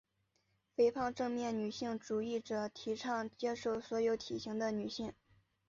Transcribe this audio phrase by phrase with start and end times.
[0.75, 5.13] 肥胖正面女性主义者提倡接受所有体型的女性。